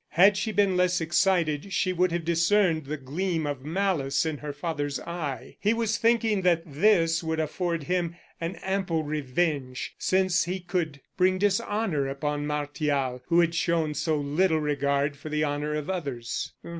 [0.13, 4.51] Had she been less excited she would have discerned the gleam of malice in her
[4.51, 5.57] father's eye.
[5.59, 11.37] He was thinking that this would afford him an ample revenge, since he could bring
[11.37, 16.51] dishonor upon Martial, who had shown so little regard for the honor of others.